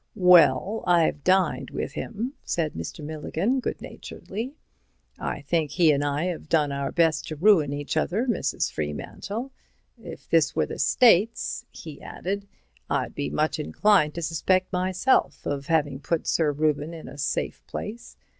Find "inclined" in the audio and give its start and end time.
13.59-14.15